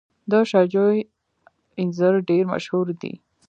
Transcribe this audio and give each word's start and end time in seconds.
د 0.31 0.31
شاه 0.49 0.67
جوی 0.73 0.97
انځر 1.81 2.13
ډیر 2.29 2.43
مشهور 2.53 2.87
دي. 3.01 3.13